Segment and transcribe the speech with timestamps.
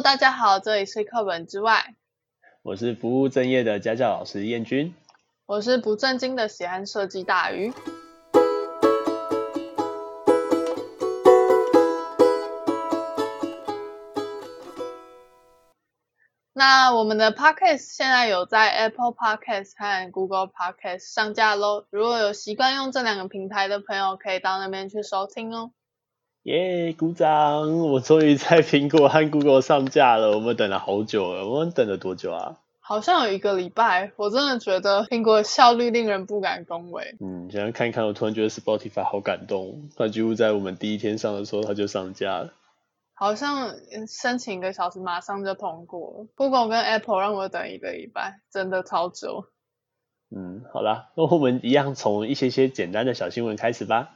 [0.00, 1.94] Hello，大家好，这里是课本之外，
[2.62, 4.94] 我是不务正业的家教老师燕君，
[5.44, 7.70] 我是不正经的喜欢设计大鱼。
[16.54, 25.72] 那我们的 Podcast 现在有在 Apple Podcast 和 Google Podcast 上架喽，如果有习惯用这两个平台的朋友，可以到那边去收听哦。
[26.50, 27.78] 耶，鼓掌！
[27.78, 32.58] 我终于在苹果和 Google 上架了，我们等了好久了，我们等了多久啊？
[32.80, 37.14] 好像有一个礼拜，我真的觉得苹果效率令人不敢恭维。
[37.20, 42.52] 嗯，现在看一看，我突然觉得 Spotify 好感动，它几乎在我们第一天上的时候，它就上架了。
[43.14, 43.76] 好像
[44.08, 49.44] 申请一个小时马上就通过，Google 跟 Apple 让我等一个礼拜，真的超久。
[50.34, 54.10] 嗯，好啦，那我们一样从一些些简单的小新闻开始吧。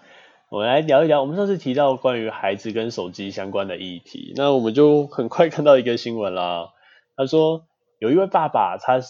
[0.50, 6.72] 我们来聊一聊，我们上次提到关于孩子跟手机相关的议题，那我们就很快看到一个新闻啦。
[7.16, 7.66] 他说
[7.98, 9.00] 有一位爸爸，他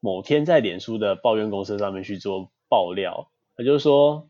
[0.00, 4.28] 某天在脸书的抱怨公司上面去做爆料，他就说。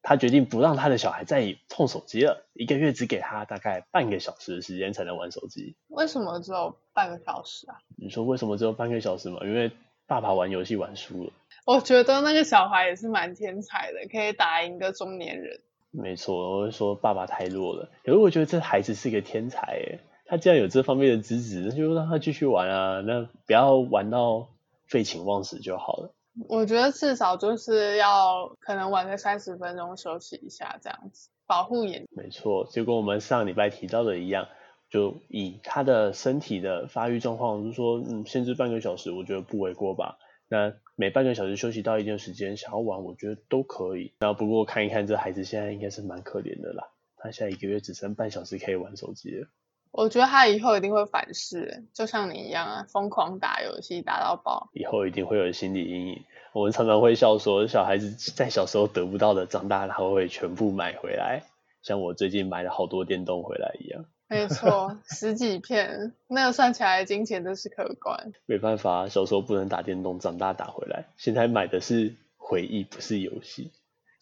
[0.00, 5.76] 他决定不让他的小孩再碰手机了，一个月只给他大概半个小时的时间才能玩手机。
[5.88, 7.76] 为什么只有半个小时啊？
[7.96, 9.40] 你说为什么只有半个小时嘛？
[9.42, 9.72] 因为
[10.06, 11.32] 爸爸玩游戏玩输了。
[11.66, 15.60] 我觉得那个小孩也是蛮天才的，可以打赢一个中年人。
[15.90, 17.90] 没错，我会说爸爸太弱了。
[18.04, 24.48] 可是我觉得这孩子是一个天才诶，他既然有这方面的资质，那就让他继续玩啊，那不要玩到
[24.86, 26.14] 废寝忘食就好了。
[26.48, 32.06] 我觉得至少就是要可能玩个三十分钟休息一下这样子，保护眼。
[32.10, 34.46] 没错，就跟我们上礼拜提到的一样，
[34.90, 40.18] 就以他的身体的发育状况，就是说，嗯，限制半个小时，我觉得不为过吧。
[40.48, 44.12] 那每半个小时休息到一定时间，想要玩，我觉得都可以。
[44.18, 49.46] 那不过看一看这孩子现在应该是蛮可怜的啦，他现在一个月只剩半小时可以玩手机了。
[49.92, 54.70] 我觉得他以后一定会反噬，就像你一样啊，疯狂打游戏打到爆。
[54.72, 56.24] 以后一定会有心理阴影。
[56.52, 61.44] 我们常常会笑说，小孩子在小时候得不到的，长大他会全部买回来，
[61.80, 64.04] 像我最近买了好多电动回来一样。
[64.28, 68.32] 没错，十几片，那个算起来金钱真是可观。
[68.46, 71.06] 没办法，小时候不能打电动，长大打回来。
[71.16, 73.72] 现在买的是回忆，不是游戏。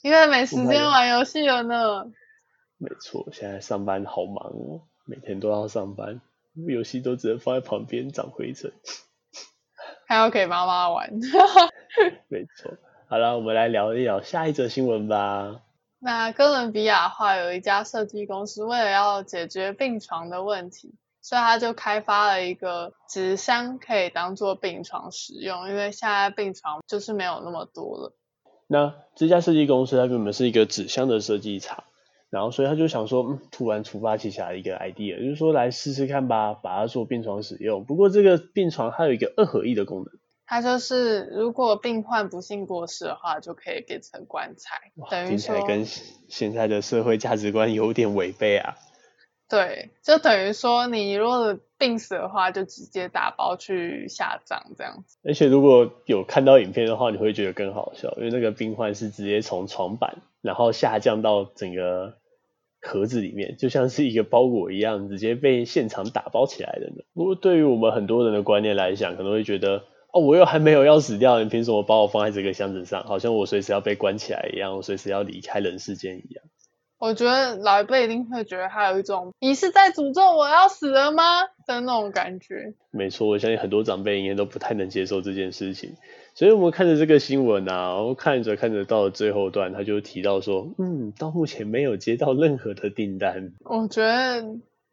[0.02, 2.04] 因为没时间玩游戏了呢。
[2.78, 4.82] 没错，现在上班好忙哦。
[5.06, 6.20] 每天都要上班，
[6.54, 8.72] 游戏都只能放在旁边长灰尘，
[10.06, 11.10] 还要给妈妈玩。
[12.28, 12.76] 没错，
[13.08, 15.62] 好了，我们来聊一聊下一则新闻吧。
[16.06, 25.68] 那哥伦比亚话有一家设计公司，为了要解决病床的问题，所以他就开发了一个纸箱，可以当做病床使用。
[25.68, 28.14] 因为现在病床就是没有那么多了。
[28.68, 31.82] 那这家设计公司它原本是一个纸箱的设计厂。
[32.30, 37.84] 然后，所以他就想说，嗯，突然突发奇想一个 idea，就是说来试试看吧，把它做病床使用。
[37.84, 40.06] 不过这个病床它有一个二合一的功能，
[40.46, 44.92] 它就是如果病患不幸过世的话，就可以变成棺材。
[44.96, 45.84] 哇，等于说听起来跟
[46.28, 48.76] 现在的社会价值观有点违背啊。
[49.48, 55.18] 对，就等于说你如果病死的话，就直接打包去下葬这样子。
[55.24, 60.18] 而且如果有看到影片的话，你会觉得更好笑，因为那个病患是直接从床板。
[60.42, 62.18] 然后下降到整个
[62.80, 67.02] 盒子里面，就像是一个包裹一样，直接被现场打包起来的呢。
[67.14, 69.82] 不过对于我们很多人的观念来讲，可能会觉得，
[70.16, 73.04] 哦，我又还没有要死掉，你凭什么把我放在这个箱子上？
[73.04, 76.42] 好像我随时要被关起来一样，我随时要离开人世间一样。
[76.98, 82.72] 我觉得老一辈一定会觉得他有一种，你是在诅咒我要死了吗的那种感觉。
[82.90, 85.96] 没错，我相信很多长辈应该都不太能接受这件事情。
[86.34, 93.52] 所以我们看着这个新闻啊，然后看着看着到了最后段，他就提到说，嗯，到目前没有接到任何的订单。
[93.64, 94.42] 我觉得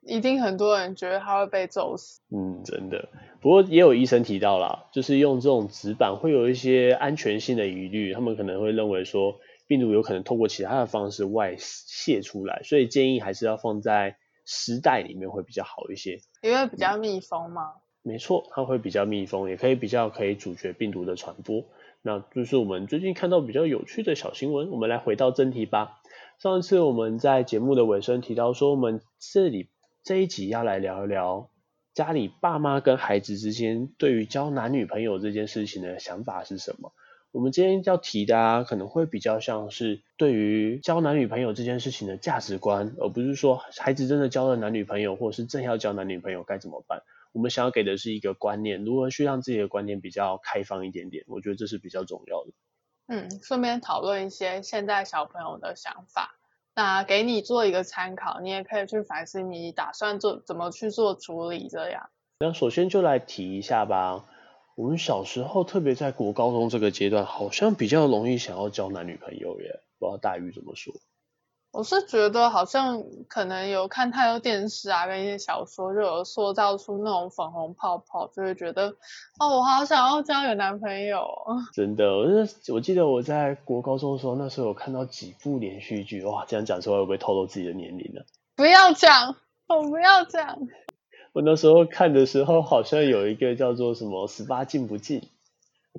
[0.05, 2.19] 一定很多人觉得他会被揍死。
[2.35, 3.07] 嗯，真的。
[3.43, 16.19] 不过也有医生提到啦，就是用这种纸板会有一些安全性的疑虑，他们可能会认为说病毒有可能透过其他的方式外泄出来，所以建议还是要放在湿袋里面会比较好一些。
[16.41, 17.73] 因为比较密封嘛。
[17.75, 21.63] 嗯没错，它会比较密封，也可以比较可以阻绝病毒的传播。
[22.01, 24.72] 那就是我们最近看到比较有趣的小新闻。
[24.72, 26.01] 我们来回到正题吧。
[26.37, 29.69] 上一次我们在节目的尾声提到说，我们这里
[30.03, 31.49] 这一集要来聊一聊
[31.93, 36.91] 家里爸妈跟孩子之间对于交男女朋友这件事情的想法是什么。
[37.31, 47.01] 我们今天要提的啊，可能会比较像是对于交男女朋友这件事情的价值观，而不是说孩子真的交了男女朋友，或者是正要交男女朋友该怎么办。
[47.31, 52.51] 我们想要给的是一个观念，如何去让自己的观念比较开放一点点，我觉得这是比较重要的。
[53.07, 56.39] 嗯，顺便讨论一些现在小朋友的想法，
[56.75, 62.09] 那给你做一个参考，你也可以去反思你打算做怎么去做处理这样。
[62.40, 64.25] 那首先就来提一下吧，
[64.75, 70.93] 我们小时候特别在国高中这个阶段，好像比较容易想要交男女朋友耶，不知道大鱼怎么说？
[71.73, 78.90] 我是觉得好像可能有看太多电视啊，跟一些小说，就有塑造出那种粉红泡泡，就会觉得
[79.40, 81.28] 哦，我好想要交个男朋友。
[81.73, 82.28] 真的，我
[82.75, 88.22] 我记得我在国高中的时候，那时候有看到几部连续剧，哇，这样讲出来会不会透露自己的年龄呢？
[88.55, 89.35] 不要讲，
[89.67, 90.59] 我不要讲。
[91.34, 95.22] 我那时候看的时候，好像有一个叫做什么《十八禁不禁》，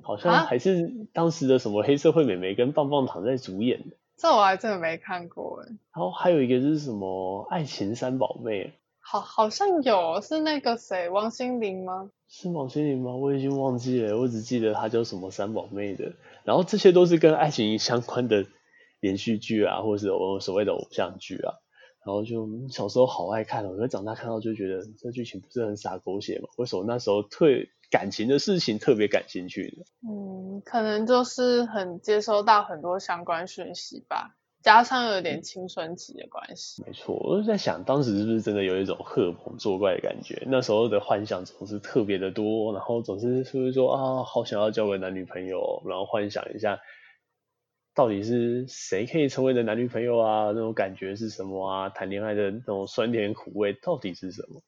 [0.01, 3.97] 好像还是当时的什么黑社会美眉跟棒棒糖在主演的。
[4.17, 5.67] 这我还真的没看过哎。
[5.67, 8.65] 然后还有一个就是什么《爱情三宝妹》，
[8.99, 12.09] 好，好像有，是那个谁，王心凌吗？
[12.27, 13.15] 是王心凌吗？
[13.15, 16.13] 我已经忘记了，我只记得她叫什么三宝妹的。
[16.43, 18.45] 然后这些都是跟爱情相关的
[18.99, 21.53] 连续剧啊，或者是我所谓的偶像剧啊。
[22.05, 26.47] 然后就小时候好爱看，可是长大看到就觉得这剧情不是很洒狗血嘛？
[26.57, 29.85] 为什么那时候对感情的事情特别感兴趣的？
[30.09, 36.83] 嗯，可能就是很接收到很多相关讯息吧，加上有点青春期的关系。
[36.85, 40.43] 没错，我就在想，当时是不是真的有一种荷尔蒙作怪的感觉？
[40.47, 46.79] 那时候的幻想总是特别的多，然后总是是不是说啊，好想要交个男女朋友，然后幻想一下。
[47.97, 50.47] 到底是谁可以成为的男女朋友啊？
[50.47, 51.87] 那种感觉是什么啊？
[51.87, 54.61] 谈恋爱的那种酸甜苦味到底是什么？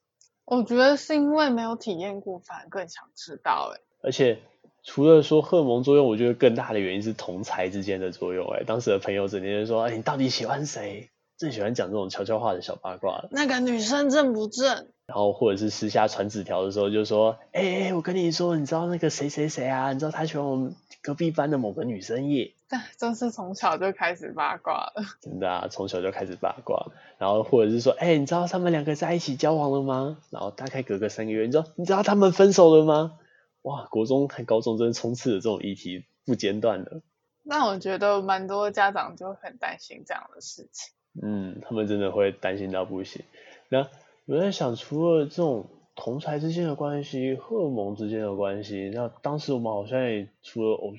[0.48, 3.82] 我觉得是因为没有体验过，反而更想知道哎。
[4.02, 4.40] 而且
[4.82, 8.64] 除了说荷尔蒙作用，我觉得更大的原因是同才之间的作用哎。
[8.66, 13.26] 当时的朋友整天就说：“哎，你到底喜欢谁？”最喜欢讲这种悄悄话的小八卦。
[13.30, 14.88] 那个女生正不正？
[15.06, 19.92] 然后或者是私下传纸条的时候，就说：“哎哎，我跟你说，你知道那个谁谁谁啊？
[19.92, 26.88] 你知道他喜欢我们隔壁班的某个女生耶。”但 真是从小就开始八卦了， 真的啊，从小就开始八卦，
[27.18, 30.18] 然后或者是说，哎、欸，你知道他们两个在一起交往了吗？
[30.32, 33.20] 然后大概隔个三个月，你知道你知道他们分手了吗？
[33.62, 37.02] 哇，国中和高中真的充斥着这种议题不间断的。
[37.44, 40.94] 那我觉得蛮多家长就很担心这样的事情。
[41.22, 43.24] 嗯，他们真的会担心到不行。
[43.70, 43.88] 那
[44.26, 50.94] 我在想，除了这种同才之间的关系、荷尔蒙之间的关系，那当时我们好像也除了偶。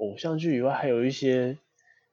[0.00, 1.58] 偶像剧以外，还有一些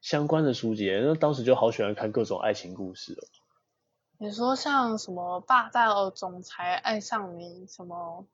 [0.01, 3.23] 相关的书籍，那当时就好喜欢看各种爱情故事哦。
[4.19, 8.25] 你说像什么霸道总裁爱上你，什么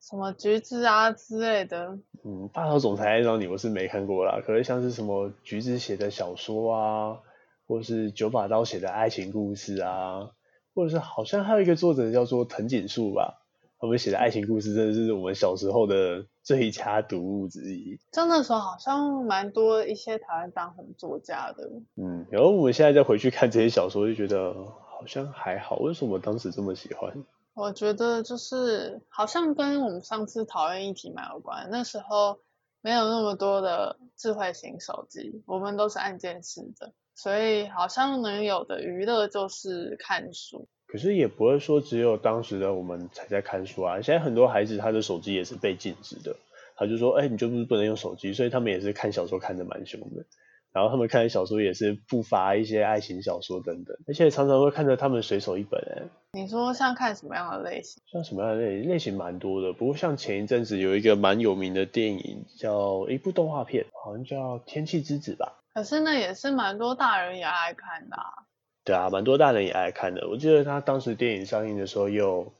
[0.00, 1.98] 什么橘子啊之类的。
[2.22, 4.40] 嗯，霸道总裁爱上你，我是没看过啦。
[4.46, 7.18] 可是像是什么橘子写的小说啊，
[7.66, 10.30] 或是九把刀写的爱情故事啊，
[10.74, 13.39] 或者是好像还有一个作者叫做藤井树吧，
[13.80, 16.26] 他们写的爱情故事真的是我们小时候的。
[16.42, 21.70] 最佳读物之一，真的时候好像蛮多一些台湾当红作家的。
[21.94, 25.76] 嗯，然后我们现在再回去看这些小说，就觉得好像还好。
[25.76, 27.24] 为什么当时这么喜欢？
[27.54, 31.68] 我觉得就是好像跟我们上次讨论议题蛮有关。
[31.70, 32.40] 那时候
[32.80, 40.66] 没有那么多的智慧型手机，我们都是按键式的，所以好像能有的娱乐就是看书。
[40.90, 46.34] 可是也不会说只有当时的我们才在看书啊，现在很多孩子他的手机也是被禁止的，
[46.74, 50.24] 他就说，哎、欸，你就不是不能用手机，所以他们也是看小说看得蛮凶的，
[50.72, 56.02] 然后他们看的小说也是不乏一些爱情小说等等，而且常常会看着他们随手一本、欸。
[56.32, 58.02] 你说像看什么样的类型？
[58.10, 58.90] 像什么样的类型？
[58.90, 65.60] 类型蛮多的，不过像前一阵子有一个蛮有名的电影，叫一部动画片，好像叫《天气之子》吧。
[65.72, 68.49] 可是那也是蛮多大人也爱看的、啊。
[68.82, 70.28] 对啊，蛮多大人也爱看的。
[70.28, 72.52] 我记得他当时电影上映的时候，又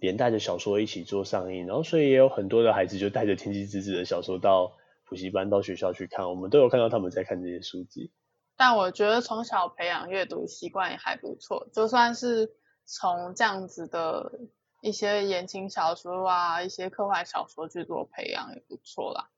[0.00, 4.72] 连带着小说一起做上映，然后所以也有很多的孩子就带着《天气之子》的小说到
[5.04, 6.28] 补习班、到学校去看。
[6.28, 8.10] 我们都有看到他们在看这些书籍。
[8.56, 12.50] 但我觉得从小培养阅读习惯也还不错，就算是
[12.86, 14.32] 从这样子的
[14.80, 19.28] 一些言情小说啊、一些科幻小说去做培养也不错啦。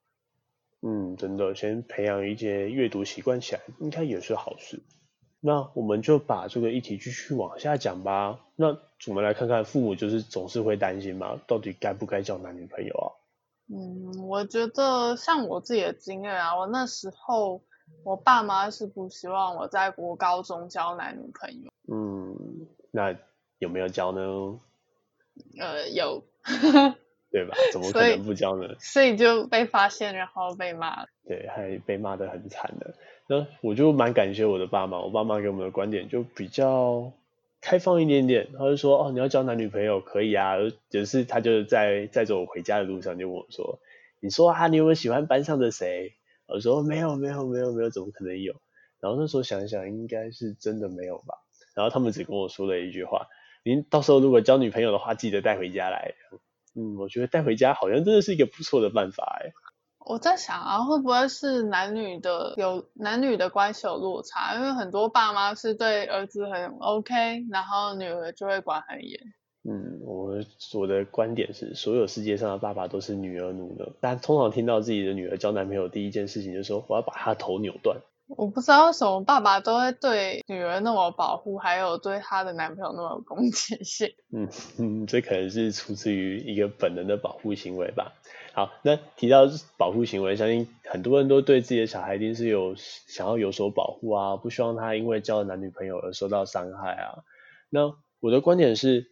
[0.81, 4.81] 嗯，真的，先培养一些阅读习惯起来，应该也是好事。
[5.39, 8.39] 那我们就把这个议题继续往下讲吧。
[8.55, 8.77] 那
[9.07, 13.07] 我们来看看，父母就是总是会担心嘛，到底该不该交男女朋友啊？
[13.71, 17.61] 嗯，我觉得像我自己的经验啊，我那时候
[18.03, 21.71] 我爸妈是不希望我在国高中交男女朋友。
[21.87, 23.15] 嗯，那
[23.59, 24.59] 有没有交呢？
[25.59, 26.23] 呃，有。
[27.31, 27.55] 对吧？
[27.71, 28.73] 怎么可能不交呢？
[28.79, 31.05] 所以，就被发现，然后被骂。
[31.27, 32.95] 对，还被骂得很惨的。
[33.31, 37.13] 那我就蛮感谢我的爸妈，我爸妈给我们的观点就比较
[37.61, 38.47] 开放一点点。
[38.57, 40.55] 他就说：“哦，你要交男女朋友可以啊。”
[40.89, 43.77] 也是他就在载着我回家的路上就问我说
[44.19, 46.13] ：“你说啊，你有没有喜欢班上的谁？”
[46.49, 48.55] 我说：“没有，没有，没有，没有，怎么可能有？”
[48.99, 51.35] 然后那时候想想，应该是真的没有吧。
[51.75, 53.27] 然后他们只跟我说了一句话
[53.63, 56.15] ：“您到时候如果交女朋友的话，记得带回家来。”
[56.75, 59.51] 嗯，我觉得带回家好像真的是一个不错的办法哎。
[60.09, 64.55] 我在想啊，会不会是男女的有男女的关系有落差？
[64.55, 69.19] 因为很多爸妈是对儿子很 OK，然后女儿就会管很严。
[69.69, 70.33] 嗯，我
[70.73, 73.91] 我的观点是，所有世界上的爸爸都是女儿奴的。
[74.01, 77.95] 但通常听到自己的女儿交男朋友，第一件事情就是说，我要把她头扭断。
[78.35, 84.11] 我不知道为什么爸爸都会对女儿那么保护，还有对她的男朋友那么有攻击性。
[84.33, 84.49] 嗯
[84.79, 88.11] 嗯， 这可能是出自于一个本能的保护行为吧。
[88.53, 97.23] 好，那提到保护行为，相信很多人都对自己的小孩一定是有想要有所保护啊，不希望他因为交了男女朋友而受到伤害啊。
[97.69, 99.11] 那我的观点是，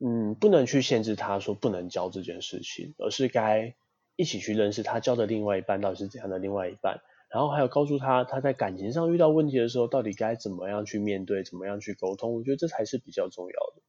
[0.00, 3.74] 嗯，不能去限制他说不能交这件事情，而是该
[4.16, 7.00] 一起去认识他交的另外一半到底是怎样的另外一半。
[7.30, 13.82] 然后还有告诉他，他在感情上遇到问题的时候，到底该怎么样去面对，怎么样去沟通，我觉得这才是比较重要的。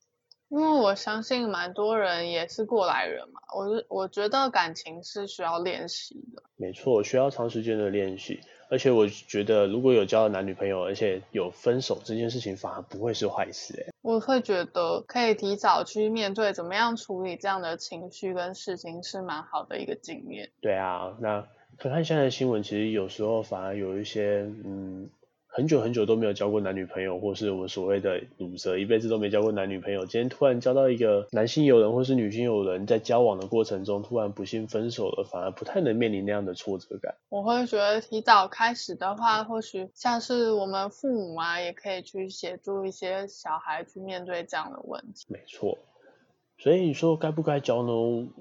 [0.53, 6.43] 因为我相信蛮多人也是过来人嘛，我我觉得感情是需要练习的。
[6.57, 13.87] 没错，需要长时间的练习，而且我觉得如果有交了男女朋友，而且有分手这件事情，反而不会是坏事诶。
[14.03, 20.51] 我会觉得可以提早去面对，怎么样处理这样的情绪跟事情是蛮好的一个经验。
[20.61, 21.43] 对啊，那。
[21.75, 25.09] 可看现在的新闻，其实有时候反而有一些，嗯，
[25.55, 37.13] 很久很久都没有交过男女朋友，或是我们所谓的鲁蛇，一辈子都没交过男女朋友，今天突然交到一个男性友人或是女性友人，在交往的过程中突然不幸分手了，反而不太能面临那样的挫折感。
[37.29, 45.27] 我会觉得提早开始的话，或许像是我们父母啊，也可以去协助一些小孩去面对这样的问题。
[45.29, 45.77] 没错。
[46.63, 47.91] 所以你说该不该交呢？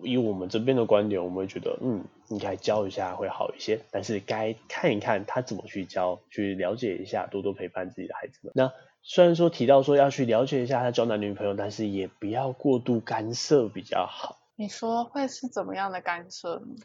[0.04, 3.80] 以我们这边的观点，我们会觉得，嗯，应该教一下会好一些。
[3.90, 8.52] 但是该看一看他怎么去教，去了解一下，多多陪伴自己的孩子们。
[8.54, 14.38] 那虽然说提到说要去了解一下他交男女朋友，但是也不要过度干涉比较好。
[14.54, 16.76] 你说会是怎么样的干涉呢？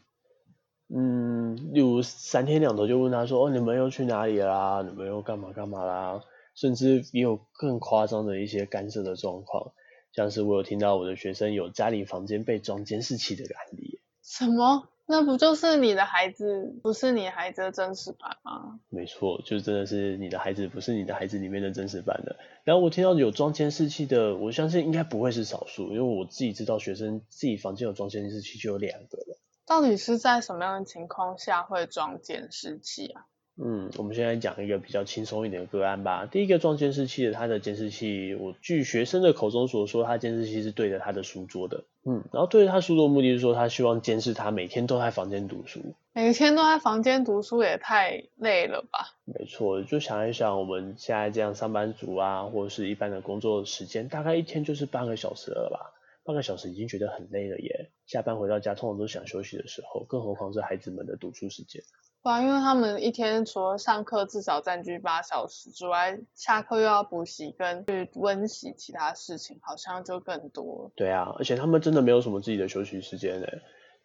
[0.92, 4.84] 嗯，例如三天两头就问他说，哦，你们又去哪里啦？
[4.84, 6.20] 你们又干嘛干嘛啦？
[6.56, 9.70] 甚至也有更夸张的一些干涉的状况。
[10.18, 14.00] 像是我有听到我的学生有家里房间被装监视器的案例。
[14.20, 14.88] 什么？
[15.06, 18.80] 那不就是你的孩子不是你孩子的真实版吗？
[18.88, 22.34] 没错，就真的是你的孩子不是你的孩子里面的真实版的。
[22.64, 29.38] 然后我听到有装监视器的，我相信应该不会是少数，因为我自己知道学生自己房间有装监视器就有两个了。
[29.64, 33.26] 到底是在什么样的情况下会装监视器啊？
[33.60, 36.26] 嗯，我们现在讲一个比较轻松一点的个案吧。
[36.26, 41.84] 第一个装监视器的，他的监视器，我据学生的口中所说，他监视器是对着他的书桌的。
[42.04, 45.80] 嗯，然后对着他书桌的目的是说，他希望监视他每天都在房间读书。
[46.12, 49.16] 每天都在房间读书也太累了吧？
[49.24, 55.94] 没错，就想一想我们现在这样上班族啊，或者是一般的工作时间，大概一天就是半个小时了吧？
[56.24, 57.90] 半个小时已经觉得很累了耶。
[58.06, 61.82] 下班回到家，通常都想休息的时候，更何况是孩子们的读书时间。
[62.22, 70.92] 对啊，因为他们一天除了上课至少占据八小时之外，下课又要补习跟去温习其他事情，好像就更多。
[70.94, 73.62] 对啊，而且他们真的没有什么自己的休息时间诶。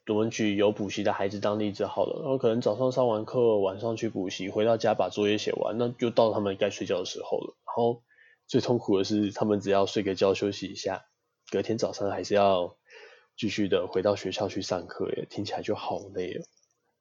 [0.08, 7.56] 我们举有补习的孩子当例子好了，然后可能早上上完课，晚上去补习，回到家把作业写完，那就到他们该睡觉的时候了。
[7.66, 8.04] 然后
[8.46, 11.06] 最痛苦的是，他们只要睡个觉休息一下，
[11.50, 12.76] 隔天早上还是要
[13.38, 16.44] 继续的回到学校去上课耶，听起来就好累哦。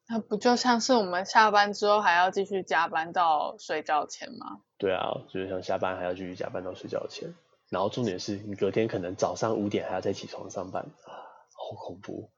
[0.09, 4.59] 那不就像是我们下班之后还要继续加班到睡觉前吗？
[4.77, 7.33] 对啊，就是像下班还要继续加班到睡觉前，
[7.69, 12.29] 然后重点是你隔天可能早上五点还要再起床上班，好恐怖。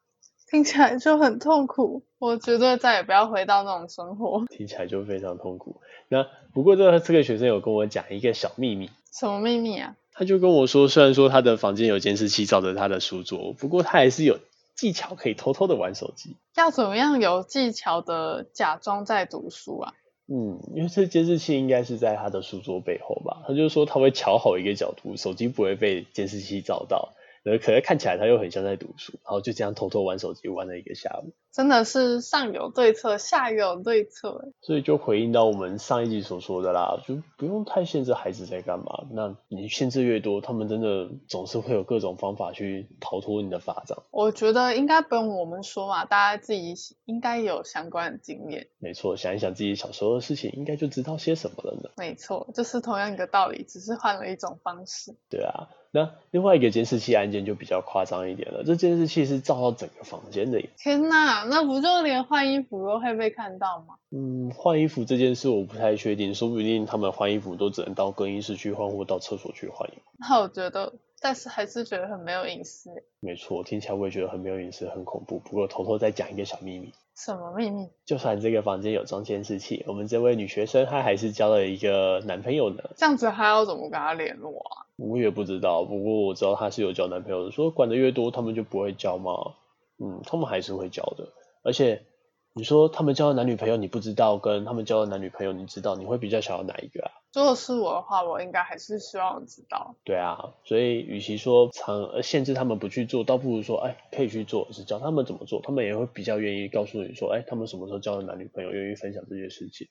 [0.48, 4.45] 听起来就很痛苦，我绝对再也不要回到那种生活。
[4.55, 5.81] 听起来就非常痛苦。
[6.07, 8.91] 那不过这个这个学生有跟我讲一个小秘密。
[9.12, 9.95] 什么秘密啊？
[10.13, 14.38] 他就跟我说，虽然说他的房间有监视器照着他的书桌，不过他还是有。
[14.75, 19.94] 技巧可以偷偷的玩手机，要怎么样有技巧的假装在读书啊？
[20.27, 27.13] 嗯，因为这监视器应该是在他的书桌背后吧，他就说他会调好一个角度，手机不会被监视器照到。
[27.62, 31.36] 可能看起来他又很像在读书，然后就这样偷偷玩手机玩了一个下午。
[31.55, 34.50] 真的是上有对策，下有对策。
[34.62, 39.05] 所以就回应到我们上一集所说的啦，就不用太限制孩子在干嘛。
[39.12, 44.03] 那你限制越多，他们真的总是会有各种方法去逃脱你的法掌。
[44.12, 48.67] 我觉得应该不用我们说嘛，大家自己应该有相关的经验。
[48.79, 51.89] 没错，想一想自己小时候的事情，应该就知道些什么了呢？
[51.95, 55.15] 没错，就是同样一个道理，只是换了一种方式。
[55.29, 55.69] 对啊。
[55.91, 60.62] 那另外一个监视器案件就比较夸张一点了，这监视器是照到整个房间的。
[60.77, 63.95] 天哪，那不就连换衣服都会被看到吗？
[64.11, 70.01] 嗯，换衣服这件事我不太确定，说不定他们换衣服都只能到更衣室去换，或到厕所去换衣服。
[70.17, 72.89] 那我觉得，但是还是觉得很没有隐私。
[73.19, 75.39] 没错，听起来我也觉得很没有隐私，很恐怖。
[75.39, 76.91] 不过偷偷再讲一个小秘密。
[77.15, 77.87] 什么秘密？
[78.05, 82.83] 就算这个房间有装监视器，我们这位女学生她还是交了一个男朋友呢。
[82.97, 84.83] 这样子还要怎么跟她联络啊？
[84.97, 87.51] 我也不知道，不过我知道她是有交男朋友的。
[87.51, 89.53] 说管得越多，他们就不会交吗？
[89.97, 91.33] 嗯，他们还是会交的。
[91.63, 92.05] 而且
[92.53, 97.11] 你说他们交的男女朋友你不知道，跟他们交的男女朋友你知道，你会比较想要哪一个啊？
[97.33, 99.95] 如果是我的话，我应该还是希望知道。
[100.05, 109.87] 对啊，所以与其说常限制他们不去做，倒不如说，哎，可以去做，是教他们怎么做，他们也会比较愿意告诉你说，哎，他们什么时候交的男女朋友，愿意分享这些事情。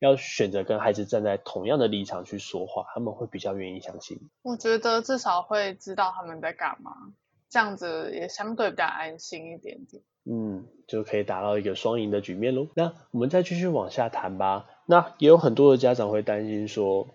[0.00, 4.18] 要选择跟孩子站在同样的立场去说话，他们会比较愿意相信。
[4.42, 6.92] 我觉得至少会知道他们在干嘛，
[7.54, 10.02] 这样子也相对比较安心一点点。
[10.24, 12.66] 嗯，就可以达到一个双赢的局面喽。
[12.74, 14.66] 那我们再继续往下谈吧。
[14.86, 17.06] 那也有很多的家长会担心说，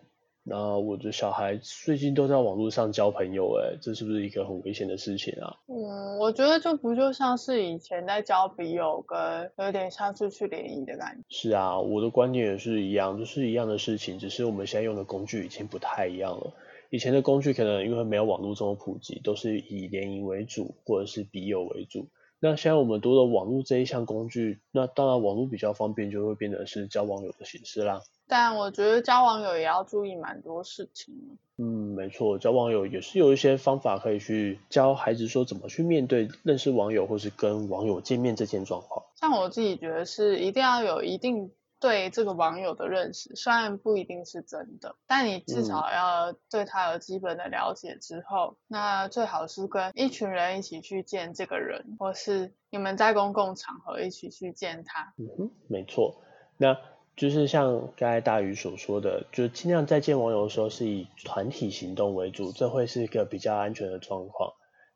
[0.43, 5.58] 那我的小孩最近都在网络上交朋友，哎，这是不是一个很危险的事情啊？
[5.67, 11.24] 嗯，我觉得就不就像是以前在交笔友，跟有点像是去联谊的感觉。
[11.27, 16.53] 是啊，我的观点也是一样，就是一样的事情，只是我们现在用的工具已经不太一样了。
[16.89, 22.08] 以前的工具可能因为没有网络这么普及，都是以联谊为主，或者是笔友为主。
[22.39, 28.01] 那现在我们多了网络这一项工具，那当然网络比较方便，就会变得是交网友的形式啦。
[28.27, 31.13] 但我觉得交网友也要注意蛮多事情。
[31.58, 39.05] 嗯，没错，交网友也是有一些方法可以去教孩子说怎么去面对认识网友或是跟网友见面这件状况。
[39.19, 41.51] 像我自己觉得是一定要有一定。
[41.79, 55.13] 对这个网友的认识，虽然不一定是真的，但你至少要对他有基本的了解之后，嗯、那最好是跟一群人一起去见这个人，或是你们在公共场合一起去见他。
[55.17, 56.21] 嗯哼，没错，
[56.57, 56.77] 那
[57.15, 64.51] 就是像刚才大鱼所说的，就尽量在见网友的时候是以团体行动为主，这会是一个比较安全的状况。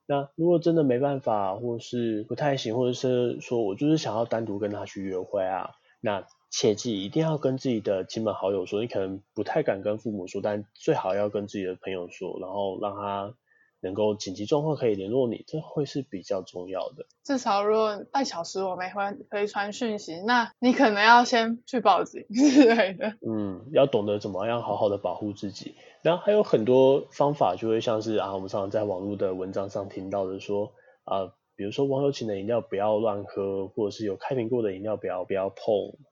[0.05, 5.69] 那如果真的没办法，或是不太行，或者是说我就是想要单独跟他去约会啊，
[6.01, 6.25] 那。
[6.55, 13.33] 切记一定要跟自己的亲朋好友说，你可能不太敢跟父母说，但最好要跟自己的朋友说，然后让他
[13.79, 17.07] 能够紧急状况可以联络你，这会是比较重要的。
[17.23, 23.15] 至少如果半小时我没回回传讯息，那你可能要先去报警之类的。
[23.27, 25.73] 嗯，要懂得怎么样好好的保护自己。
[26.03, 30.71] 然后还有很多方法，就会像是啊，我们常常在网络的文章上听到的说
[31.03, 31.33] 啊。
[31.55, 35.57] 比如说网友请的饮料不要乱喝，或者是有开瓶过的饮料不要不要碰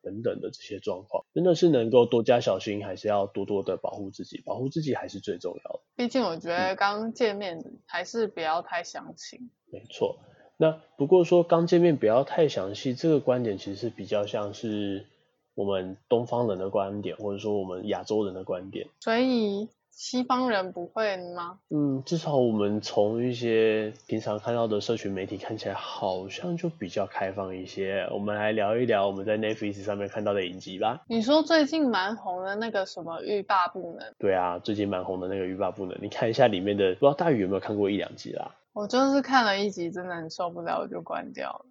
[0.03, 5.79] 等等的这些状况，真的是能够多加小心，还是要多多的保护自己，保护自己还是最重要的。
[5.95, 9.39] 毕竟我觉得刚见面还是不要太详情。
[9.39, 9.49] 嗯。
[9.73, 10.19] 没错，
[10.57, 15.07] 那不过说刚见面不要太详细，这个观点其实是比较像是
[15.55, 18.87] 我们东方人的观点，或者说我们亚洲人的观点。
[18.99, 19.69] 所以。
[19.91, 21.59] 西方人不会吗？
[21.69, 28.07] 嗯，至少我们从一些平常看到的社群媒体看起来，好像就比较开放一些。
[28.11, 31.01] 我们来聊一聊我们在 Netflix 上面看到的影集吧。
[31.07, 34.13] 你说最近蛮红的那个什么欲罢不能？
[34.17, 38.55] 对啊，最近蛮红的那个欲罢不能，你看一下里面的，不知道大宇有没有看过一两集啦？
[38.73, 41.65] 我就是看了一集，真的很受不了，我就关掉了。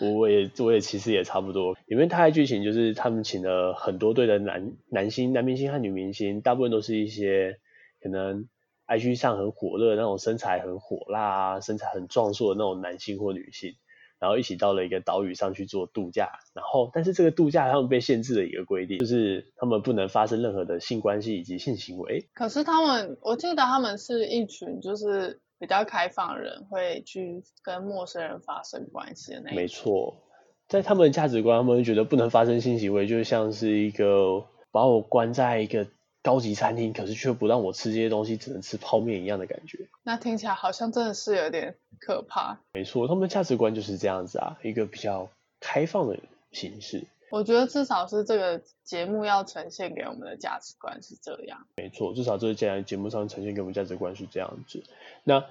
[0.00, 7.58] 我也我也其实也差不多，里面大概剧情就是他们请了很多对的男男星、男明星和女明星，大部分都是一些
[8.02, 8.48] 可能
[8.86, 13.74] IG 上很火热那种身材很火辣啊、身材很壮硕的那种男性或女性，
[14.18, 22.28] 然后一起到了一个岛屿上去做度假，然后但是这个度假他们被限制了一个规定，就是他们不能发生任何的性关系以及性行为。
[22.34, 25.40] 可是他们，我记得他们是一群就是。
[25.58, 29.56] 比较开放的人会去跟陌生人发生关系的那种。
[29.56, 30.22] 没错，
[30.68, 35.86] 在他们的价值观，他们会觉得不能发生性行为，就像是一个把我关在一个
[36.22, 39.88] 高级餐厅，可是却不让我吃这些东西，只能吃泡面一样的感觉。
[40.02, 42.60] 那听起来好像真的是有点可怕。
[42.72, 45.28] 没错，他们的价值观就是这样子啊，一个比较
[45.60, 46.18] 开放的
[46.52, 47.06] 形式。
[47.30, 51.66] 我觉得至少是这个节目要呈现给我们的价值观是这样。
[51.76, 54.82] 没错，至少这个节节目上呈现给我们价值观是这样子。
[55.24, 55.44] 那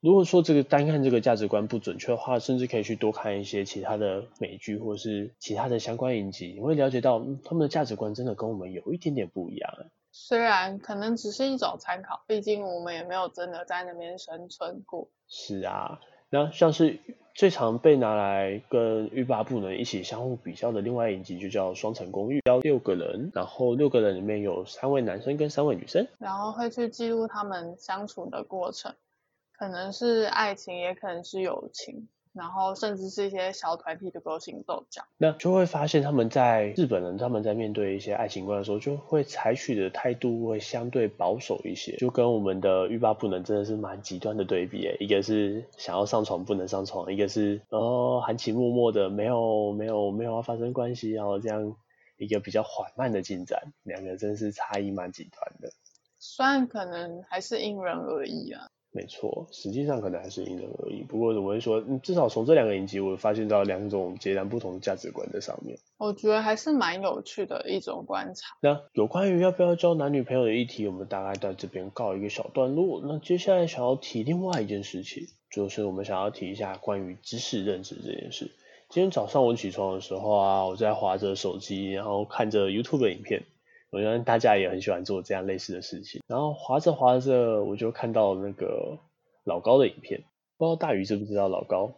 [0.00, 9.70] 如果说这个单看这个价值观不准确的话，甚至可以去多看一些其他的美剧或是其他的相关影集，你会了解到，嗯，他们的价值观真的跟我们有一点点不一样。
[10.12, 15.08] 虽然可能只是一种参考，毕竟我们也没有真的在那边生存过。
[15.28, 16.98] 是啊，那像是。
[17.34, 28.92] 最常被拿来跟欲罢不能一起相互比较的另外一集就叫《双层公寓》，要六个人，然后六个人里面有三位男生跟三位女生，然后会去记录他们相处的过程，
[29.52, 35.02] 可能是爱情，也可能是友情，然后甚至是一些小团体的勾心斗角。
[35.18, 51.74] 那就会发现他们在日本人他们在面对一些爱情观的时候，就会采取的态度会相对保守一些，就跟我们的欲罢不能真的是蛮极端的对比诶，一个是想要上床不能上床，一个是哦含情脉脉的没有没有没有要发生关系，然后这样
[52.16, 55.70] 一个比较缓慢的进展，两个真是差异蛮极端的。
[56.20, 58.68] 虽然可能还是因人而异啊。
[58.90, 61.02] 没错，实际上可能还是因人而异。
[61.02, 65.78] 不过我会说，至少从这两个影集，我发现到两种截然不同的价值观在上面。
[65.98, 68.56] 我觉得还是蛮有趣的一种观察。
[68.62, 73.00] 那有关于要不要交男女朋友的议题，我们大概在这边告一个小段落。
[73.04, 78.50] 那接下来想要提另外一件事情，就是我们想要提一下关于知识认知这件事。
[78.88, 83.44] 今天早上我起床的时候啊，我在划着手机，然后看着 YouTube 的影片。
[83.90, 88.98] 我觉得大家也很喜欢做这样类似的事情，然后滑着滑着，我就看到那个
[89.44, 90.24] 老高的影片，
[90.56, 91.94] 不知道大鱼知不知道老高？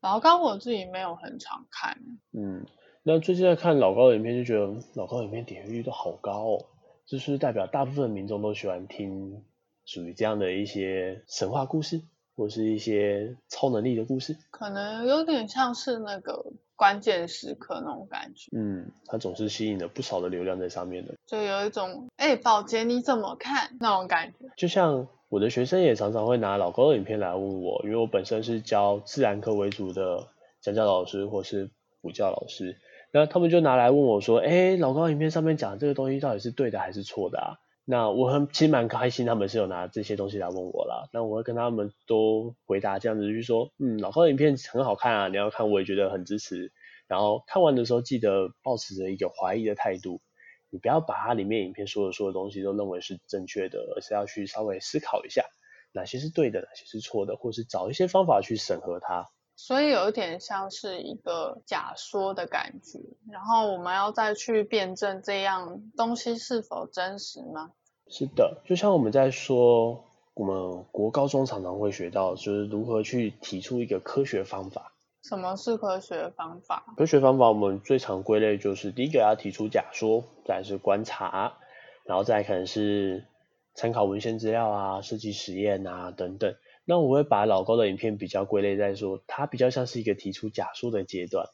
[0.00, 1.98] 老高我自己没有很常看。
[2.32, 2.64] 嗯，
[3.02, 6.64] 那最近在看老高的影片，就觉得老高的影片点击率都好高哦，
[7.04, 9.44] 就是代表大部分民众都喜欢听
[9.84, 12.02] 属于这样的一些神话故事，
[12.38, 14.34] 或是一些超能力的故事。
[14.50, 16.46] 可能有点像是那个。
[16.78, 24.48] 关键时刻那种感觉，嗯，它总是吸引了不少的流量在上面的，就有一种，哎、欸，宝杰你怎么看那种感觉？
[24.56, 30.28] 就像我的学生也常常会拿老高的影片来问我，因为我本身是教自然科为主的
[30.60, 31.68] 讲教老师或是
[32.00, 32.76] 补教老师，
[33.10, 37.58] 那他们就拿来问我说，哎、欸，老高影片上面讲的这个东西到底是对的还是错的啊？
[37.90, 41.08] 那我很其实蛮开心，他们是有拿这些东西来问我啦。
[41.10, 46.70] 那我会跟他们都回答这样子，就是说，嗯，老高的影片很好看啊，你要看我也觉得很支持。
[47.06, 50.20] 然后看完的时候，记得保持着一个怀疑的态度，
[50.68, 55.46] 你不要把它里面影片说的所有东西都认为是正确的，而是要去稍微思考一下，
[55.92, 59.30] 哪些是对的，哪些是错的，或是找一些方法去审核它。
[59.56, 62.98] 所以有一点像是一个假说的感觉，
[63.32, 67.72] 然后我们要再去辩证这样东西是否真实吗？
[68.10, 74.94] 是的，就像我们在说，我们国高中常常会学到，就是如何去提出一个科学方法。
[75.22, 76.94] 什么是科学方法？
[76.96, 81.58] 科学方法我们最常归类就是第一个要提出假说，再来是观察，
[82.06, 83.26] 然后再可能是
[83.74, 86.54] 参考文献资料啊、设计实验啊等等。
[86.86, 91.46] 那我会把老高的影片比较归类在说，它比较像是一个提出假说的阶段，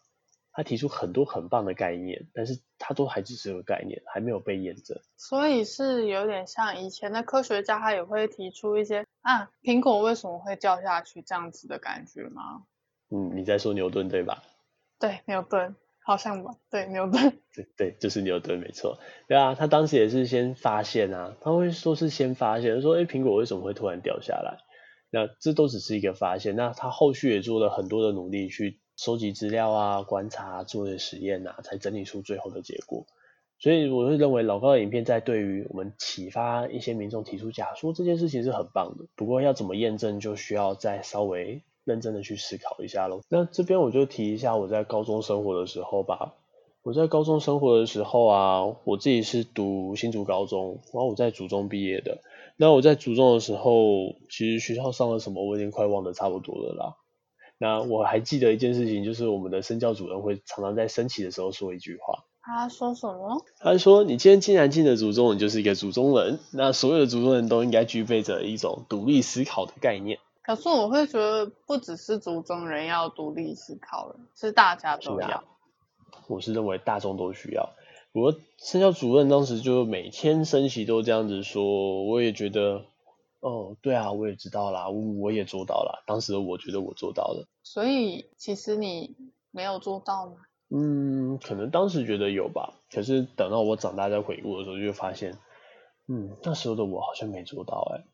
[0.54, 4.96] 他提出很多很棒的概念，但是他都还只是个概念，还没有被验证。
[5.16, 12.62] 所以是有点像以前的科学家，他也会提出一些啊，苹果为什么会掉下去这样子的感觉吗？
[13.10, 14.42] 嗯，你在说牛顿对吧？
[15.00, 15.74] 对，牛顿，
[16.06, 16.54] 好像吧？
[16.70, 17.38] 对，牛顿。
[17.52, 18.98] 对 对，就是牛顿，没错。
[19.26, 24.58] 对啊，他当时也是先发现啊，他会说是先发现，说诶苹果为什么会突然掉下来？
[25.10, 26.56] 那这都只是一个发现。
[26.56, 33.06] 那他后续也做了很多的努力，去收集资料啊、观察、做的实验啊，才整理出最后的结果。
[33.58, 39.04] 所以我会认为老高的影片在对于我们启发一些民众提出假说这件事情是很棒的。
[39.14, 41.62] 不过要怎么验证，就需要再稍微。
[41.86, 43.20] 认真的去思考一下喽。
[43.28, 46.32] 那这边我就提一下我在高中生活的时候吧。
[46.82, 52.22] 我在高中生活的时候啊，我自己是读新竹高中，然后我在竹中毕业的。
[52.56, 56.96] 那我在竹中的时候，其实学校上了什么我已经快忘得差不多了啦。
[57.64, 62.24] 那我还记得一件事情，就是我们的生教主任会常常在升旗的时候说一句话。
[62.42, 63.42] 他说什么？
[63.58, 66.40] 他说：“你今天既然进了祖宗，你就是一个祖宗人。
[66.52, 75.26] 那所有的祖宗人都应该具备着一种独立思考的概念。”可是我会觉得，不只是祖宗人要独立思考了，是大家都要。
[75.28, 75.44] 啊、
[76.26, 77.70] 我是认为大众都需要。
[78.12, 82.84] 不过生教主任当时就每天升旗都这样子说，我也觉得，
[83.44, 86.02] 哦，对啊，我也知道啦，我也做到了。
[86.06, 87.46] 当时我觉得我做到了。
[87.62, 89.14] 所以其实你
[89.50, 90.36] 没有做到吗？
[90.70, 92.80] 嗯，可能当时觉得有吧。
[92.90, 95.36] 可是等到我长大再回顾的时候，就会发现，
[96.08, 98.04] 嗯，那时候的我好像没做到哎、欸。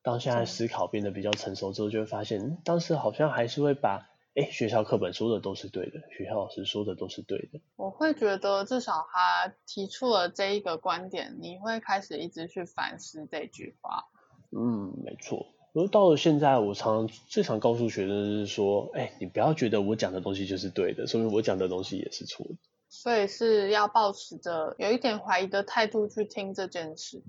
[0.00, 7.60] 当现在思考变得比较成熟之后，就会发现，嗯，当时好像还是会把，哎，学校课本说的都是对的，学校老师说的都是对的。
[7.74, 14.04] 我会觉得，至少他提出了这一个观点，你会开始一直去反思这句话。
[14.56, 15.46] 嗯，没错。
[15.74, 22.54] 而到了现在，我常常最常告诉学生是说，哎，你不要觉得我讲的东西就是对的，说明我讲的东西也是错的。
[22.88, 27.22] 所以是要抱持着有一点怀疑的态度去听这件事。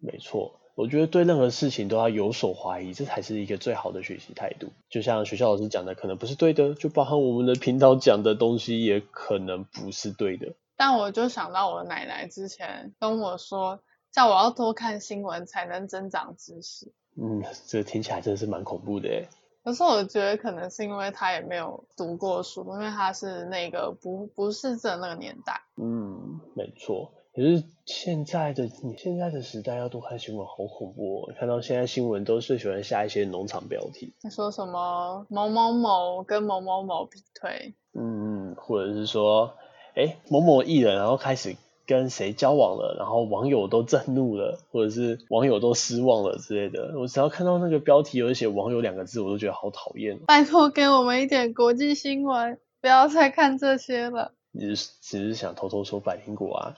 [0.00, 0.60] 没错。
[0.76, 4.72] 我觉得对任何事情都要有所怀疑，这才是一个最好的学习态度。
[4.90, 10.54] 就像学校老师讲的，可能不是对的，就包含我们的频道讲的东西，也可能不是对的。
[10.76, 13.78] 但我就想到我奶奶之前跟我说，
[14.14, 16.92] 叫我要多看新闻才能增长知识。
[17.20, 19.28] 嗯，这听起来真的是蛮恐怖的诶。
[19.64, 25.60] 可是我觉得可能是因为他也没有读过书，因为他是那个不不是这那个年代。
[25.76, 27.12] 嗯，没错。
[27.34, 31.34] 可是现在的你现在的时代要多看新闻，好恐怖哦！
[31.36, 37.74] 看到现在新闻都是喜欢下一些农场标题，你说什么某某某跟某某某比腿？
[37.92, 39.54] 嗯嗯，或者是说，
[39.96, 41.56] 哎，某某艺人然后开始。
[41.86, 46.98] 跟谁交往了，然后网友都震怒了，或者是网友都失望了之类的。
[46.98, 50.18] 我只要看到那个标题有写“网友”两个字，我都觉得好讨厌。
[50.26, 54.32] 拜托给我们一点国际新闻，不要再看这些了。
[54.52, 56.76] 你是只是想偷偷说百灵果啊？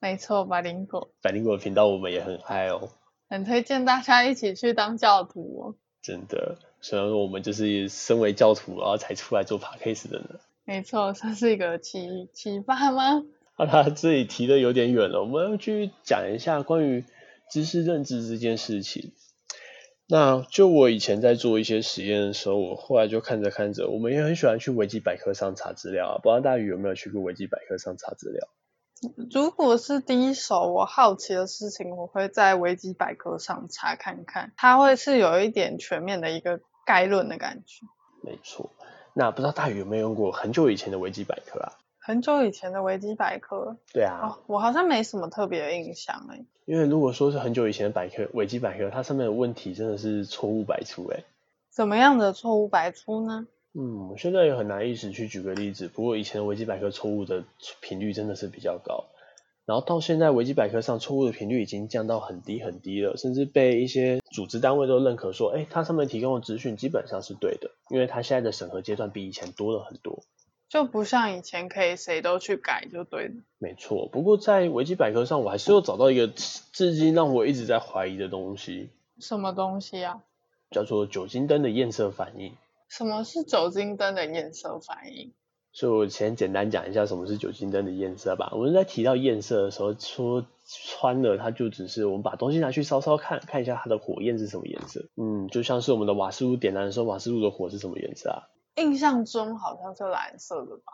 [0.00, 1.10] 没错，百灵果。
[1.20, 2.88] 百灵果的频道我们也很爱哦，
[3.28, 5.74] 很推荐大家一起去当教徒哦。
[6.00, 10.26] 真的，虽然说我们就是身为教徒，然后才出来做 podcast 的呢。
[10.64, 13.24] 没错，算是一个启启发吗？
[13.58, 17.04] 那他这里提的有点远了，我们要去讲一下关于
[17.50, 19.12] 知识认知这件事情。
[20.06, 26.14] 那就我以前在做一些实验的时候，我后来就看着看着，我们也很喜欢去维基百科上查资料啊。
[26.22, 28.48] 不知道大宇有没有去过维基百科上查资料？
[29.30, 37.86] 如果是第一手我好奇的事情，我会在维基百科上查看看，它会是有一点全面的一个概论的感觉。
[38.24, 38.72] 没错。
[39.14, 41.77] 那不知道大宇有没有用过很久以前的维基百科啊？
[42.08, 46.42] 很久以前的维基百科，对啊、哦，我好像没什么特别的印象哎。
[46.64, 51.24] 因为如果说是很久以前的百科，维基百科，它上面的问题真的是错误百出哎。
[51.68, 53.46] 怎么样的错误百出呢？
[53.74, 55.86] 嗯，现在也很难一时去举个例子。
[55.86, 57.44] 不过以前的维基百科错误的
[57.82, 59.04] 频率真的是比较高，
[59.66, 70.22] 然后到现在维基百科上错误的频率已经降到很低很低了，甚至被一些组织单位都认可说，哎，它上面提供的资讯基本上是对的，因为它现在的审核阶段比以前多了很多。
[70.68, 73.34] 就不像以前可以谁都去改就对了。
[73.58, 78.90] 没错，不过在维基百科上，我还是有找到一个至今让我一直在怀疑的东西。
[79.18, 80.20] 什么东西啊？
[80.70, 82.52] 叫做酒精灯的验色反应。
[82.88, 85.32] 什么是酒精灯的验色反应？
[85.72, 88.50] 所以我先简单讲一下什么是酒精灯的验色吧。
[88.52, 95.06] 我们在提到验色的时候，说穿了它就只是我们把东西拿去烧烧看，看一下它的火焰是什么颜色。
[95.16, 98.48] 嗯，就像是我们的瓦斯炉点燃的时候，瓦斯炉的火是什么颜色啊？
[98.80, 100.92] 印象中好像是蓝色的吧？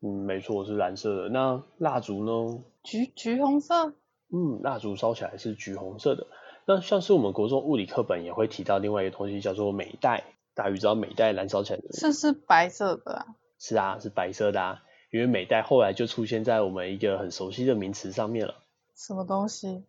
[0.00, 1.28] 嗯，没错，是蓝色的。
[1.28, 2.62] 那蜡烛呢？
[2.82, 3.94] 橘橘红色。
[4.32, 6.26] 嗯，蜡烛烧起来是橘红色的。
[6.66, 10.24] 那像是我们国中物理课本也会提到另外一个东西，叫做镁带。
[10.54, 13.26] 大鱼知道镁带燃烧起来的是是白色的啊？
[13.58, 14.82] 是啊，是白色的啊。
[15.10, 18.54] 因为镁带后来就出现在我们一个很熟悉的名词上面了。
[18.94, 19.84] 什么东西？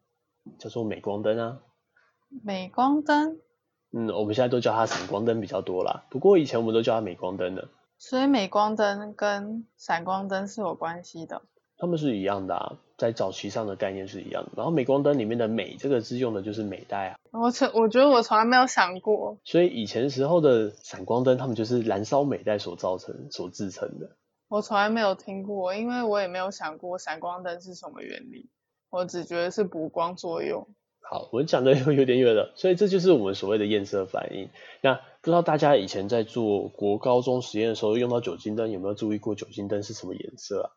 [0.60, 1.60] 叫做镁光灯啊。
[2.44, 3.40] 镁光灯。
[3.92, 6.04] 嗯，我们现在都叫它闪光灯比较多啦。
[6.10, 7.70] 不过以前我们都叫它镁光灯的。
[7.98, 11.42] 所以镁光灯跟闪光灯是有关系的。
[11.80, 14.52] 它们是一样的啊，在早期上的概念是一样的。
[14.56, 17.20] 然后镁光灯里面的镁这个字用的就是镁带啊。
[17.32, 19.38] 我从我觉得我从来没有想过。
[19.44, 24.10] 所以以前时候的闪光灯，它们就是燃烧镁带所造成、所制成的。
[24.48, 28.50] 我从来没有听过，因为我也没有想过闪光灯是什么原理。
[28.90, 30.68] 我只觉得是补光作用。
[31.10, 34.50] 好，我讲的 又有点远了，所以这就是我们所谓的验色反应。
[34.82, 40.68] 那不知道大家以前在做国高中实验的时候用到酒精灯，有没有注意过酒精灯是什么颜色啊？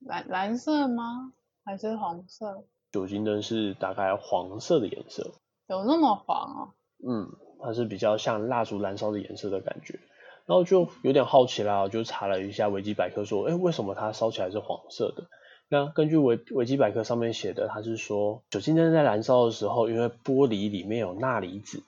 [0.00, 1.32] 蓝蓝色吗？
[1.64, 2.64] 还是黄色？
[2.90, 5.34] 酒精灯是大概黄色的颜色。
[5.68, 6.74] 有那么黄啊？
[7.06, 7.28] 嗯，
[7.62, 10.00] 它是比较像蜡烛燃烧的颜色的感觉。
[10.46, 15.24] 然后就有点好奇啦，我就查了一下维基百科，说，哎，为什么它烧起来是黄色的？
[15.68, 21.82] 那根据维维基百科上面写的，它是说酒精灯在燃烧的时候，因为玻璃里面有钠离子，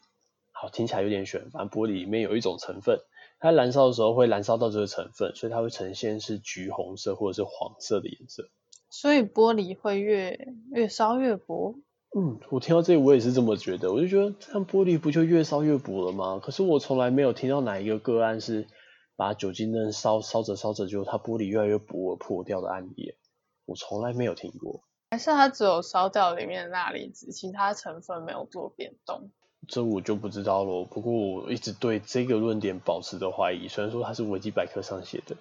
[0.52, 2.98] 好，听起来有点玄，反正玻璃里面有一种成分，
[3.38, 8.48] 它燃烧的时候会燃烧到这个成分，所以它会呈现是橘红色或者是黄色的颜色。
[8.90, 11.76] 所以玻璃会越越烧越薄？
[12.16, 16.40] 嗯，我听到这里我也是这么觉得，我就觉得这样玻璃不就越烧越薄了吗？
[16.42, 18.66] 可是我从来没有听到哪一个个案是
[19.14, 23.14] 把酒精灯烧烧着烧着就它玻璃越来越薄而破掉的案例。
[23.68, 29.30] 我从来没有听过，还是它只有烧掉里面的钠离子，其他成分没有做变动？
[29.68, 30.86] 这我就不知道喽。
[30.86, 35.36] 不过我一直对这个论点保持着怀疑，虽然说它是维基百科上写的，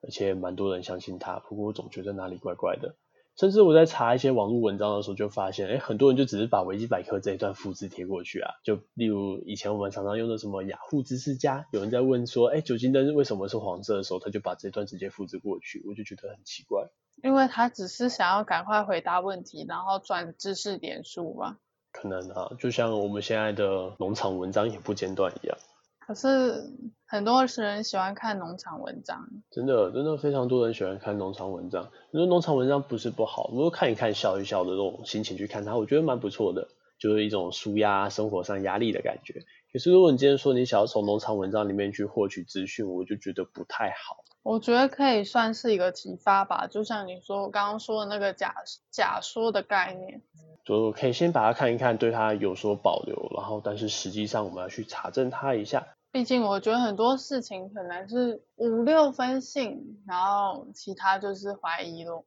[0.00, 2.96] 而且蛮多人相信它，不过我总觉得哪里怪怪的。
[3.36, 8.54] 甚至我在查一些网络文章的时候，就发现，哎，很多人就只是把维基百科这一段复制贴过去啊。
[8.64, 16.88] 就例如以前我们常常用的什么雅虎知识家，有人在问说，哎，酒精灯为什么是黄色的时候，他就把这段直接复制过去，我就觉得很奇怪。
[17.26, 21.58] 因为他只是想要赶快回答问题，然后赚知识点数吧。
[21.90, 25.58] 可能啊，就像我们现在的农场文章也不间断一样。
[25.98, 26.70] 可是
[27.04, 29.26] 很多人喜欢看农场文章。
[29.50, 31.90] 真的，真的非常多人喜欢看农场文章。
[32.12, 36.68] 因为农场文章不是不好，如果看一看笑一笑的这种心情去看它，我觉得蛮不错的，
[37.00, 39.42] 就是一种舒压生活上压力的感觉。
[39.72, 44.22] 可是如果你今天说你想要从农场文章里面去获取资讯，我就觉得不太好。
[44.46, 48.54] 我觉得可以算是一个启发吧，就像你说我刚刚说的那个假
[48.92, 50.22] 假说的概念，
[50.64, 55.88] 就可以先把它看一看，对它有所保留，然后但是实际上我们要去查证它一下。
[56.12, 62.24] 毕竟我觉得很多事情可能是五六分信，然后其他就是怀疑咯。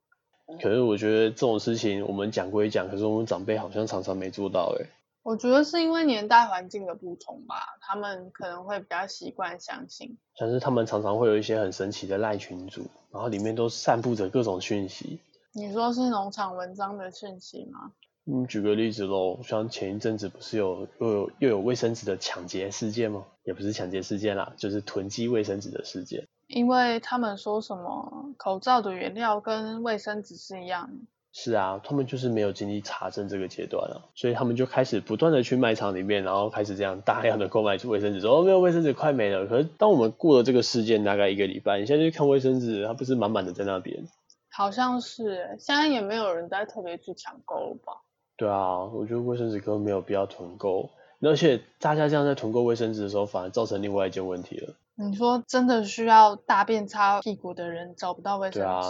[0.61, 4.85] 可是我觉得这种事情我们讲归讲，可是我们长辈好像常常没做到诶。
[5.21, 10.17] 我觉得是因为年代环境的不同吧，他们可能会比较习惯相信。
[10.37, 15.19] 但是他们常常会有一些很神奇的赖群组，然后里面都散布着各种讯息。
[15.53, 17.91] 你说是农场文章的讯息吗？
[18.31, 23.25] 嗯，举个例子喽，像前一阵子不是有又有又有卫生纸的抢劫事件吗？
[23.43, 26.27] 也不是抢劫事件啦，就是囤积卫生纸的事件。
[26.47, 31.05] 因为他们说什么口罩的原料跟卫生纸是一样的。
[31.41, 39.47] 是啊，他们就是没有经历查证这个阶段啊，所以他们就开始不断的去卖场里面，然后开始这样大量的购买卫生纸，说哦没有卫生纸快没了。
[39.47, 44.05] 可是当我们过了这个事件大概一个礼拜，你现在去看卫生纸，它不是满满的在那边？
[44.51, 47.93] 好像是，现在也没有人在特别去抢购了吧？
[48.35, 50.89] 对啊，我觉得卫生纸根本没有必要囤购，
[51.21, 54.73] 而且大家这样在囤购卫生纸的时候，反而造成另外一件问题了。
[55.01, 58.59] 你说真的需要大便擦屁股的人找不到卫生纸？
[58.59, 58.83] 对啊，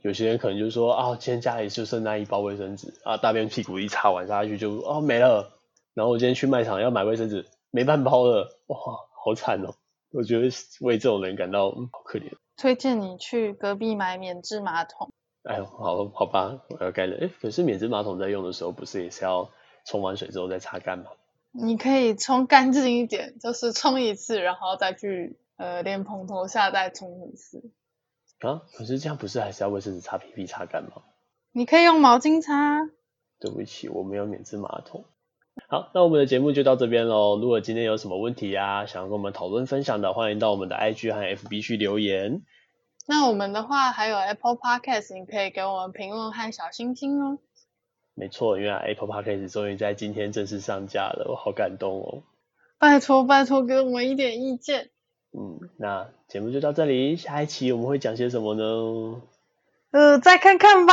[0.00, 5.52] 有些人可能就说啊，今天家里就剩那一包卫生纸啊，大便屁股一擦完下去就哦没了。
[5.92, 8.76] 然后我今天去卖场要买卫生纸，没半包了，哇，
[9.22, 9.74] 好惨哦！
[10.12, 10.48] 我觉得
[10.80, 12.32] 为这种人感到嗯好可怜。
[12.56, 15.12] 推荐你去隔壁买免治马桶。
[15.42, 17.18] 哎呦，好好吧，我要改了。
[17.20, 19.50] 哎，可是免治马桶在用的时候不是也是要
[19.84, 21.10] 冲完水之后再擦干吗？
[21.52, 25.36] 你可以冲干净一点，就是冲一次，然后再去。
[25.60, 27.70] 呃，莲蓬头下再冲一次。
[28.40, 31.02] 啊，可是这样不是还是要卫生纸擦屁屁擦干吗？
[31.52, 32.88] 你可以用毛巾擦。
[33.38, 35.04] 对不起，我没有免治马桶。
[35.68, 37.38] 好，那我们的节目就到这边喽。
[37.38, 42.40] 如果今天有什么问题呀、啊，想要跟我们讨论分享的，欢迎到我们的 IG 和 FB 去留言。
[43.06, 47.38] 那我们的话还有 Apple Podcast，你可以给我们评论和小星星哦。
[48.14, 52.22] 没错，因为 Apple Podcast 终于在今天正式上架了，我好感动哦。
[52.78, 54.90] 拜托拜托，给我们一点意见。
[55.32, 59.22] 嗯，那节目就到这里，下一期我们会讲些什么呢？
[59.92, 60.92] 呃，再看看吧。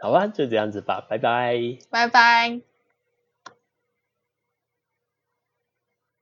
[0.00, 1.78] 好吧，就这样子吧，拜拜。
[1.90, 2.73] 拜拜。